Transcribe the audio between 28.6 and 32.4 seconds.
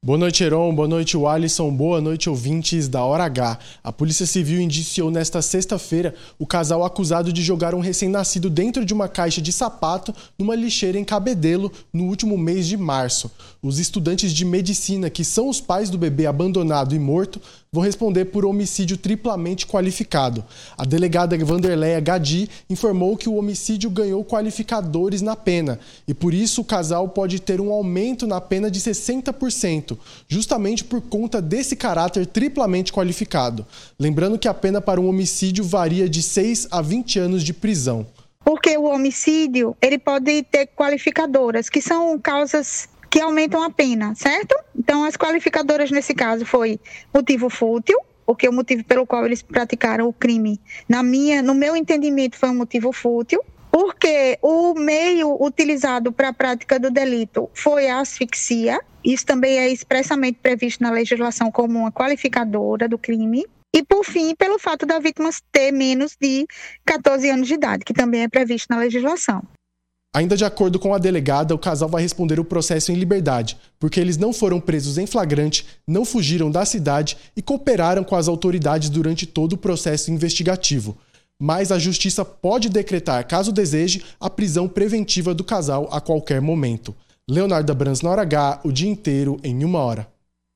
de 60%, justamente por conta desse caráter